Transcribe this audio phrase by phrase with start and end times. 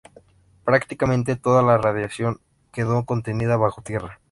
[0.63, 2.41] Prácticamente toda la radiación
[2.73, 4.19] quedó contenida bajo tierra.